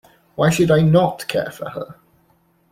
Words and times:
Why 0.33 0.49
should 0.49 0.71
I 0.71 0.81
not 0.81 1.27
care 1.27 1.51
for 1.51 1.69
her? 1.69 1.93